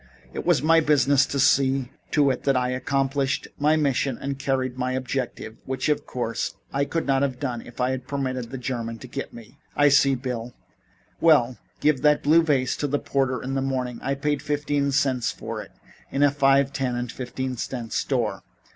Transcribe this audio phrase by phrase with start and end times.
[0.33, 4.75] It was my business to see to it that I accomplished my mission and carried
[4.75, 8.57] my objective, which, of course, I could not have done if I had permitted the
[8.57, 10.55] German to get me." "I see, Bill.
[11.19, 13.99] Well, give that blue vase to the porter in the morning.
[14.01, 15.71] I paid fifteen cents for it
[16.11, 18.41] in a five, ten and fifteen cent store.